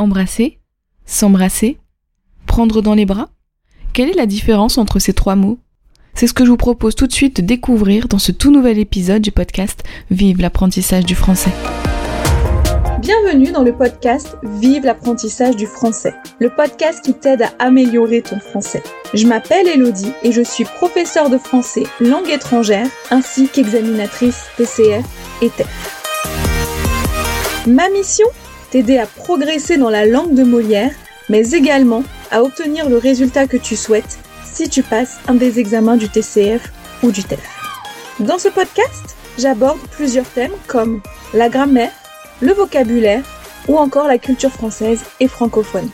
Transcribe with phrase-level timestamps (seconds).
[0.00, 0.60] Embrasser
[1.06, 1.76] S'embrasser
[2.46, 3.30] Prendre dans les bras
[3.92, 5.58] Quelle est la différence entre ces trois mots?
[6.14, 8.78] C'est ce que je vous propose tout de suite de découvrir dans ce tout nouvel
[8.78, 9.82] épisode du podcast
[10.12, 11.50] Vive l'apprentissage du français.
[13.00, 18.38] Bienvenue dans le podcast Vive l'apprentissage du français, le podcast qui t'aide à améliorer ton
[18.38, 18.84] français.
[19.14, 25.04] Je m'appelle Elodie et je suis professeure de français langue étrangère ainsi qu'examinatrice TCF
[25.42, 26.04] et TEF.
[27.66, 28.28] Ma mission?
[28.70, 30.92] T'aider à progresser dans la langue de Molière,
[31.30, 35.96] mais également à obtenir le résultat que tu souhaites si tu passes un des examens
[35.96, 36.70] du TCF
[37.02, 37.40] ou du TEF.
[38.20, 41.00] Dans ce podcast, j'aborde plusieurs thèmes comme
[41.32, 41.92] la grammaire,
[42.40, 43.22] le vocabulaire
[43.68, 45.88] ou encore la culture française et francophone.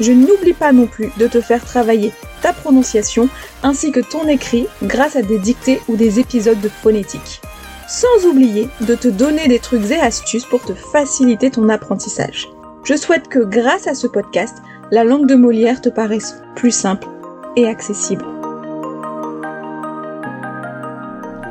[0.00, 2.12] Je n'oublie pas non plus de te faire travailler
[2.42, 3.28] ta prononciation
[3.62, 7.40] ainsi que ton écrit grâce à des dictées ou des épisodes de phonétique.
[7.88, 12.48] Sans oublier de te donner des trucs et astuces pour te faciliter ton apprentissage.
[12.82, 14.56] Je souhaite que grâce à ce podcast,
[14.90, 17.06] la langue de Molière te paraisse plus simple
[17.54, 18.24] et accessible.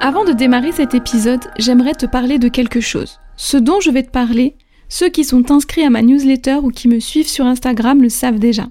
[0.02, 3.20] Avant de démarrer cet épisode, j'aimerais te parler de quelque chose.
[3.38, 4.58] Ce dont je vais te parler,
[4.90, 8.40] ceux qui sont inscrits à ma newsletter ou qui me suivent sur Instagram le savent
[8.40, 8.68] déjà.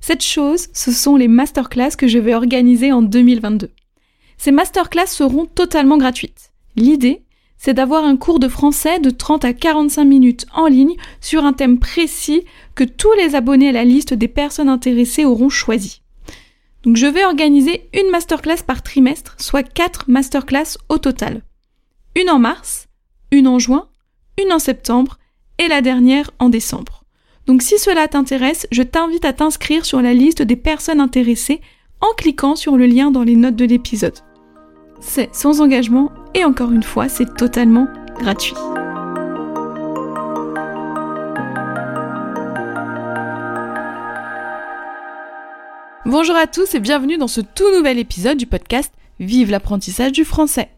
[0.00, 3.70] Cette chose, ce sont les masterclass que je vais organiser en 2022.
[4.38, 6.51] Ces masterclass seront totalement gratuites.
[6.76, 7.22] L'idée,
[7.58, 11.52] c'est d'avoir un cours de français de 30 à 45 minutes en ligne sur un
[11.52, 16.02] thème précis que tous les abonnés à la liste des personnes intéressées auront choisi.
[16.82, 21.42] Donc je vais organiser une masterclass par trimestre, soit 4 masterclass au total.
[22.16, 22.88] Une en mars,
[23.30, 23.88] une en juin,
[24.42, 25.18] une en septembre
[25.58, 27.04] et la dernière en décembre.
[27.46, 31.60] Donc si cela t'intéresse, je t'invite à t'inscrire sur la liste des personnes intéressées
[32.00, 34.18] en cliquant sur le lien dans les notes de l'épisode.
[35.04, 38.54] C'est sans engagement et encore une fois, c'est totalement gratuit.
[46.06, 50.24] Bonjour à tous et bienvenue dans ce tout nouvel épisode du podcast Vive l'apprentissage du
[50.24, 50.70] français.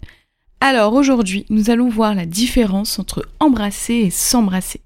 [0.60, 4.80] Alors aujourd'hui, nous allons voir la différence entre embrasser et s'embrasser.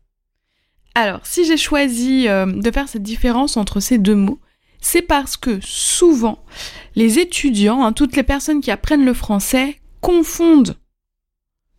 [0.97, 4.41] Alors, si j'ai choisi euh, de faire cette différence entre ces deux mots,
[4.81, 6.45] c'est parce que souvent,
[6.95, 10.77] les étudiants, hein, toutes les personnes qui apprennent le français, confondent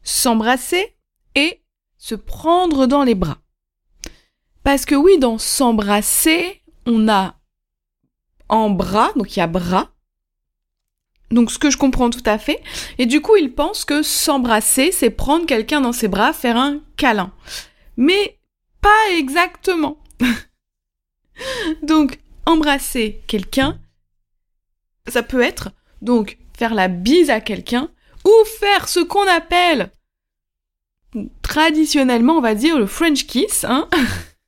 [0.04, 0.96] s'embrasser
[1.36, 1.62] et
[1.98, 3.38] se prendre dans les bras.
[4.64, 7.36] Parce que oui, dans s'embrasser, on a
[8.50, 9.92] en bras, donc il y a bras.
[11.32, 12.62] Donc ce que je comprends tout à fait.
[12.98, 16.82] Et du coup, ils pensent que s'embrasser, c'est prendre quelqu'un dans ses bras, faire un
[16.98, 17.32] câlin.
[17.98, 18.40] Mais
[18.82, 19.98] pas exactement.
[21.84, 23.80] donc embrasser quelqu'un,
[25.08, 25.70] ça peut être
[26.02, 27.90] donc faire la bise à quelqu'un
[28.26, 29.92] ou faire ce qu'on appelle
[31.42, 33.88] traditionnellement, on va dire le French kiss, hein.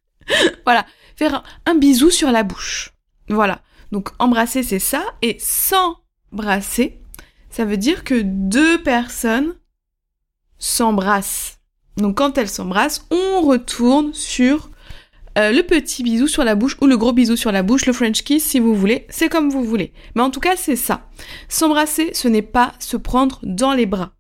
[0.66, 0.86] voilà,
[1.16, 2.92] faire un, bisou sur la bouche.
[3.30, 3.62] Voilà.
[3.92, 7.00] Donc embrasser c'est ça et s'embrasser,
[7.50, 9.56] ça veut dire que deux personnes
[10.58, 11.60] s'embrassent.
[11.98, 14.71] Donc quand elles s'embrassent, on retourne sur
[15.38, 17.94] euh, le petit bisou sur la bouche ou le gros bisou sur la bouche, le
[17.94, 19.94] French kiss si vous voulez, c'est comme vous voulez.
[20.16, 21.08] Mais en tout cas, c'est ça.
[21.48, 24.14] S'embrasser, ce n'est pas se prendre dans les bras.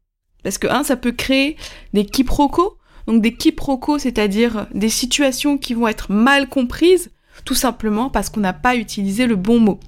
[0.43, 1.57] Parce que, un, ça peut créer
[1.93, 2.77] des quiproquos.
[3.07, 7.11] Donc des quiproquos, c'est-à-dire des situations qui vont être mal comprises,
[7.45, 9.79] tout simplement parce qu'on n'a pas utilisé le bon mot.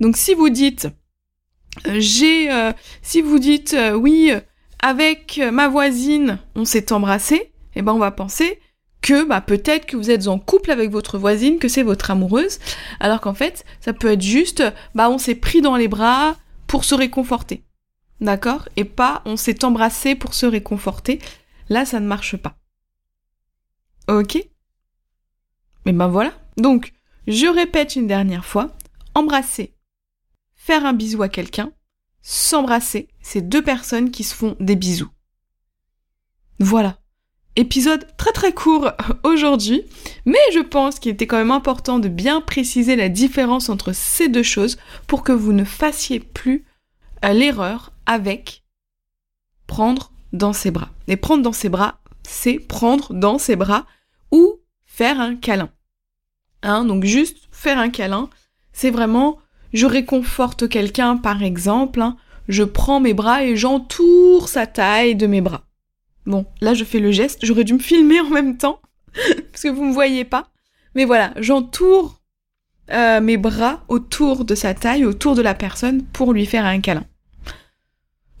[0.00, 0.88] Donc si vous dites,
[1.86, 4.32] euh, j'ai, euh, si vous dites, oui,
[4.82, 8.58] avec ma voisine, on s'est embrassé, eh ben on va penser
[9.00, 12.58] que bah, peut-être que vous êtes en couple avec votre voisine, que c'est votre amoureuse,
[13.00, 14.62] alors qu'en fait, ça peut être juste,
[14.94, 16.36] bah on s'est pris dans les bras
[16.66, 17.64] pour se réconforter.
[18.20, 18.68] D'accord?
[18.76, 21.20] Et pas on s'est embrassé pour se réconforter.
[21.68, 22.58] Là, ça ne marche pas.
[24.08, 24.38] Ok?
[25.86, 26.32] Mais ben voilà.
[26.56, 26.92] Donc,
[27.26, 28.76] je répète une dernière fois,
[29.14, 29.74] embrasser,
[30.54, 31.72] faire un bisou à quelqu'un,
[32.22, 35.10] s'embrasser, c'est deux personnes qui se font des bisous.
[36.58, 36.98] Voilà.
[37.58, 38.92] Épisode très très court
[39.24, 39.82] aujourd'hui,
[40.24, 44.28] mais je pense qu'il était quand même important de bien préciser la différence entre ces
[44.28, 44.78] deux choses
[45.08, 46.64] pour que vous ne fassiez plus
[47.24, 48.62] euh, l'erreur avec
[49.66, 50.90] prendre dans ses bras.
[51.08, 53.86] Et prendre dans ses bras, c'est prendre dans ses bras
[54.30, 55.70] ou faire un câlin.
[56.62, 58.30] Hein, donc juste faire un câlin,
[58.72, 59.38] c'est vraiment
[59.72, 62.16] je réconforte quelqu'un par exemple, hein,
[62.46, 65.67] je prends mes bras et j'entoure sa taille de mes bras.
[66.28, 68.82] Bon, là je fais le geste, j'aurais dû me filmer en même temps,
[69.50, 70.50] parce que vous me voyez pas.
[70.94, 72.20] Mais voilà, j'entoure
[72.90, 76.80] euh, mes bras autour de sa taille, autour de la personne, pour lui faire un
[76.80, 77.06] câlin.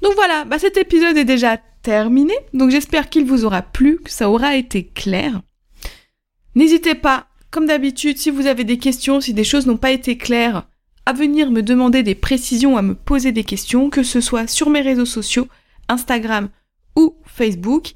[0.02, 4.10] Donc voilà, bah cet épisode est déjà terminé, donc j'espère qu'il vous aura plu, que
[4.10, 5.40] ça aura été clair.
[6.54, 10.18] N'hésitez pas, Comme d'habitude, si vous avez des questions, si des choses n'ont pas été
[10.18, 10.68] claires,
[11.06, 14.68] à venir me demander des précisions, à me poser des questions, que ce soit sur
[14.68, 15.48] mes réseaux sociaux,
[15.88, 16.50] Instagram
[16.96, 17.92] ou Facebook,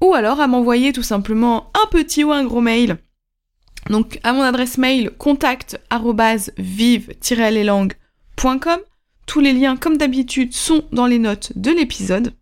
[0.00, 2.98] ou alors à m'envoyer tout simplement un petit ou un gros mail.
[3.90, 5.80] Donc à mon adresse mail contact
[6.58, 8.80] vive-leslangues.com.
[9.26, 12.34] Tous les liens, comme d'habitude, sont dans les notes de l'épisode.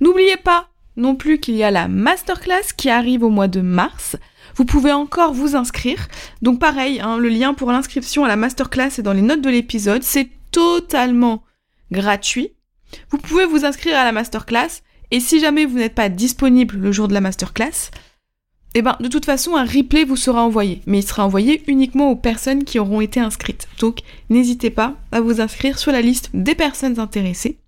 [0.00, 4.16] N'oubliez pas non plus qu'il y a la masterclass qui arrive au mois de mars.
[4.54, 6.08] Vous pouvez encore vous inscrire.
[6.40, 9.50] Donc pareil, hein, le lien pour l'inscription à la masterclass est dans les notes de
[9.50, 10.02] l'épisode.
[10.02, 11.42] C'est totalement
[11.92, 12.55] gratuit.
[13.10, 16.92] Vous pouvez vous inscrire à la masterclass et si jamais vous n'êtes pas disponible le
[16.92, 17.90] jour de la masterclass,
[18.74, 22.10] eh ben de toute façon un replay vous sera envoyé, mais il sera envoyé uniquement
[22.10, 23.68] aux personnes qui auront été inscrites.
[23.78, 27.58] Donc n'hésitez pas à vous inscrire sur la liste des personnes intéressées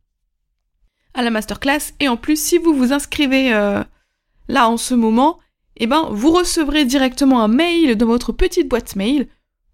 [1.14, 3.82] à la masterclass et en plus si vous vous inscrivez euh,
[4.48, 5.38] là en ce moment,
[5.76, 9.28] eh ben vous recevrez directement un mail dans votre petite boîte mail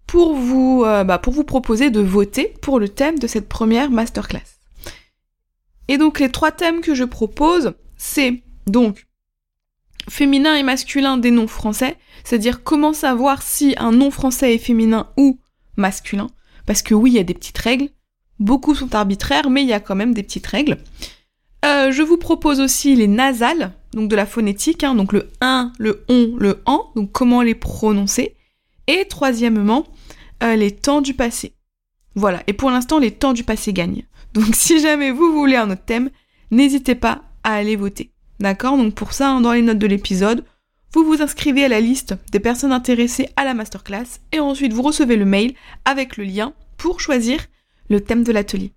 [0.07, 3.91] pour vous, euh, bah, pour vous proposer de voter pour le thème de cette première
[3.91, 4.54] masterclass.
[5.87, 9.05] Et donc les trois thèmes que je propose, c'est donc
[10.09, 15.09] féminin et masculin des noms français, c'est-à-dire comment savoir si un nom français est féminin
[15.17, 15.39] ou
[15.77, 16.27] masculin,
[16.65, 17.89] parce que oui, il y a des petites règles,
[18.39, 20.77] beaucoup sont arbitraires, mais il y a quand même des petites règles.
[21.65, 25.73] Euh, je vous propose aussi les nasales, donc de la phonétique, hein, donc le 1,
[25.79, 28.35] le on, le en, donc comment les prononcer.
[28.87, 29.85] Et troisièmement,
[30.43, 31.53] euh, les temps du passé.
[32.13, 34.03] Voilà, et pour l'instant, les temps du passé gagnent.
[34.35, 36.09] Donc si jamais vous voulez un autre thème,
[36.51, 38.11] n'hésitez pas à aller voter.
[38.39, 38.77] D'accord?
[38.77, 40.43] Donc pour ça, hein, dans les notes de l'épisode,
[40.93, 44.81] vous vous inscrivez à la liste des personnes intéressées à la masterclass et ensuite vous
[44.81, 45.53] recevez le mail
[45.85, 47.39] avec le lien pour choisir
[47.89, 48.73] le thème de l'atelier.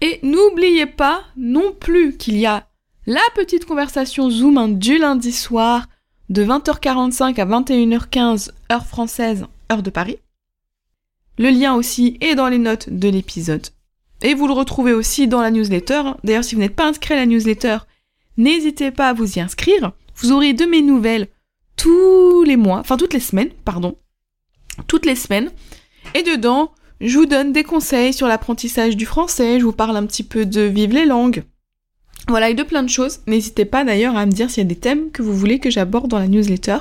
[0.00, 2.66] Et n'oubliez pas non plus qu'il y a
[3.06, 5.86] la petite conversation Zoom hein, du lundi soir
[6.28, 10.18] de 20h45 à 21h15 heure française, heure de Paris.
[11.38, 13.66] Le lien aussi est dans les notes de l'épisode.
[14.22, 16.02] Et vous le retrouvez aussi dans la newsletter.
[16.24, 17.78] D'ailleurs, si vous n'êtes pas inscrit à la newsletter,
[18.36, 19.92] n'hésitez pas à vous y inscrire.
[20.16, 21.28] Vous aurez de mes nouvelles
[21.76, 23.96] tous les mois, enfin toutes les semaines, pardon.
[24.86, 25.50] Toutes les semaines.
[26.14, 30.06] Et dedans, je vous donne des conseils sur l'apprentissage du français, je vous parle un
[30.06, 31.44] petit peu de Vive les langues.
[32.28, 33.20] Voilà, et de plein de choses.
[33.26, 35.70] N'hésitez pas d'ailleurs à me dire s'il y a des thèmes que vous voulez que
[35.70, 36.78] j'aborde dans la newsletter.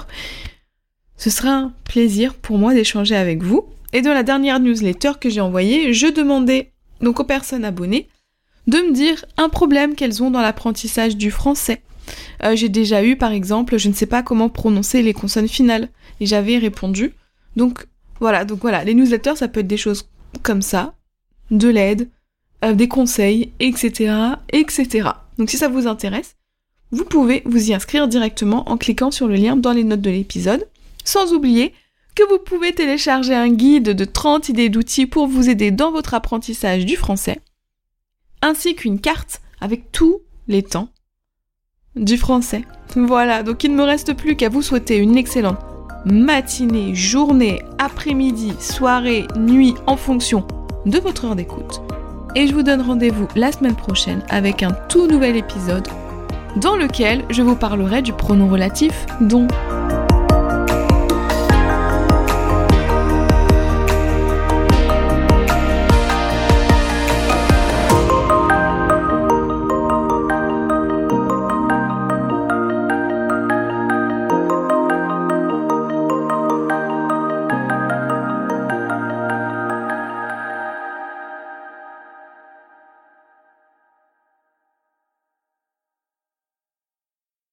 [1.17, 3.65] Ce sera un plaisir pour moi d'échanger avec vous.
[3.93, 8.07] Et dans la dernière newsletter que j'ai envoyée, je demandais donc aux personnes abonnées,
[8.68, 11.81] de me dire un problème qu'elles ont dans l'apprentissage du français.
[12.44, 15.89] Euh, j'ai déjà eu par exemple, je ne sais pas comment prononcer les consonnes finales,
[16.19, 17.13] et j'avais répondu.
[17.56, 17.88] Donc
[18.19, 20.09] voilà, donc voilà, les newsletters ça peut être des choses
[20.44, 20.94] comme ça,
[21.51, 22.09] de l'aide,
[22.63, 24.13] euh, des conseils, etc.,
[24.50, 25.09] etc.
[25.38, 26.36] Donc si ça vous intéresse,
[26.91, 30.09] vous pouvez vous y inscrire directement en cliquant sur le lien dans les notes de
[30.09, 30.68] l'épisode,
[31.03, 31.74] sans oublier
[32.15, 36.13] que vous pouvez télécharger un guide de 30 idées d'outils pour vous aider dans votre
[36.13, 37.41] apprentissage du français,
[38.41, 40.89] ainsi qu'une carte avec tous les temps
[41.95, 42.63] du français.
[42.95, 45.59] Voilà, donc il ne me reste plus qu'à vous souhaiter une excellente
[46.06, 50.45] matinée, journée, après-midi, soirée, nuit en fonction
[50.85, 51.81] de votre heure d'écoute.
[52.35, 55.88] Et je vous donne rendez-vous la semaine prochaine avec un tout nouvel épisode
[56.57, 59.47] dans lequel je vous parlerai du pronom relatif dont.